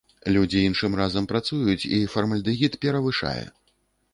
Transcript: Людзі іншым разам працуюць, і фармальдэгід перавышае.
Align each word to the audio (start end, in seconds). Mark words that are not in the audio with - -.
Людзі 0.35 0.61
іншым 0.69 0.95
разам 1.01 1.27
працуюць, 1.31 1.77
і 1.99 1.99
фармальдэгід 2.15 2.79
перавышае. 2.87 3.45